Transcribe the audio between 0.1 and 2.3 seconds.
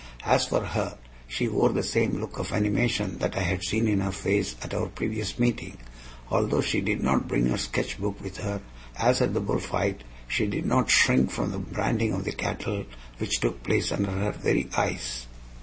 As for her, she wore the same